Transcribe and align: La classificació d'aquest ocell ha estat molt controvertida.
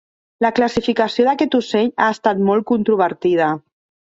La 0.43 0.49
classificació 0.59 1.25
d'aquest 1.27 1.57
ocell 1.59 1.93
ha 2.01 2.09
estat 2.15 2.43
molt 2.49 2.67
controvertida. 2.73 3.53